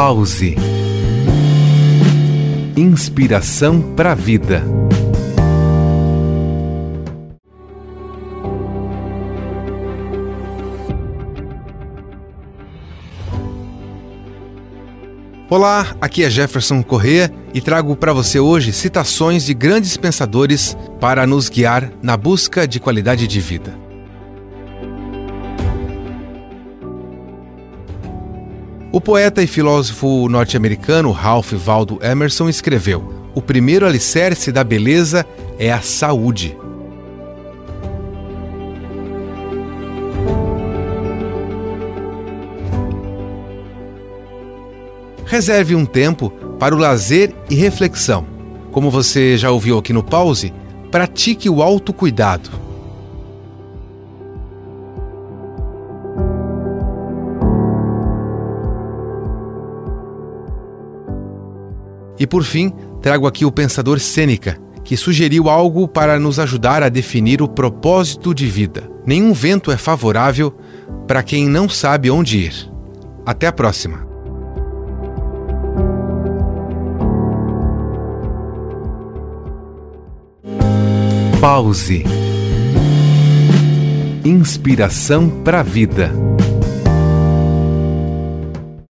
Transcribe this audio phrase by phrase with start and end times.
[0.00, 0.54] Pause.
[2.76, 4.62] Inspiração para a vida.
[15.50, 21.26] Olá, aqui é Jefferson Corrêa e trago para você hoje citações de grandes pensadores para
[21.26, 23.87] nos guiar na busca de qualidade de vida.
[28.98, 35.24] O poeta e filósofo norte-americano Ralph Waldo Emerson escreveu: O primeiro alicerce da beleza
[35.56, 36.58] é a saúde.
[45.26, 48.26] Reserve um tempo para o lazer e reflexão.
[48.72, 50.52] Como você já ouviu aqui no Pause,
[50.90, 52.50] pratique o autocuidado.
[62.18, 66.88] E por fim, trago aqui o pensador Sêneca, que sugeriu algo para nos ajudar a
[66.88, 68.90] definir o propósito de vida.
[69.06, 70.54] Nenhum vento é favorável
[71.06, 72.72] para quem não sabe onde ir.
[73.24, 74.08] Até a próxima!
[81.40, 82.02] Pause.
[84.24, 86.10] Inspiração para a vida.